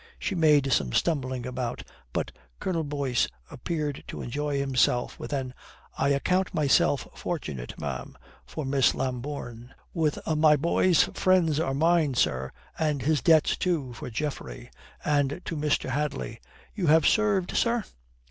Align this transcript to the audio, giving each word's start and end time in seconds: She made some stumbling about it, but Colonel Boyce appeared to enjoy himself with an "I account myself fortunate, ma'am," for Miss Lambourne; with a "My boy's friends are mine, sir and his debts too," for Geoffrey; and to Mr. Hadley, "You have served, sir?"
She 0.17 0.33
made 0.33 0.73
some 0.73 0.93
stumbling 0.93 1.45
about 1.45 1.81
it, 1.81 1.87
but 2.11 2.31
Colonel 2.59 2.83
Boyce 2.83 3.27
appeared 3.51 4.03
to 4.07 4.23
enjoy 4.23 4.57
himself 4.57 5.19
with 5.19 5.31
an 5.31 5.53
"I 5.95 6.09
account 6.09 6.55
myself 6.55 7.07
fortunate, 7.13 7.79
ma'am," 7.79 8.17
for 8.43 8.65
Miss 8.65 8.95
Lambourne; 8.95 9.75
with 9.93 10.17
a 10.25 10.35
"My 10.35 10.55
boy's 10.55 11.03
friends 11.13 11.59
are 11.59 11.75
mine, 11.75 12.15
sir 12.15 12.51
and 12.79 13.03
his 13.03 13.21
debts 13.21 13.55
too," 13.55 13.93
for 13.93 14.09
Geoffrey; 14.09 14.71
and 15.05 15.39
to 15.45 15.55
Mr. 15.55 15.91
Hadley, 15.91 16.39
"You 16.73 16.87
have 16.87 17.05
served, 17.05 17.55
sir?" 17.55 17.83